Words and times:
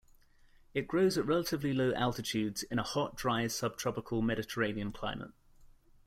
It 0.73 0.87
grows 0.87 1.15
at 1.15 1.27
relatively 1.27 1.73
low 1.73 1.93
altitudes 1.93 2.63
in 2.63 2.79
a 2.79 2.83
hot, 2.83 3.15
dry 3.15 3.45
subtropical 3.45 4.23
Mediterranean 4.23 4.91
climate. 4.91 5.29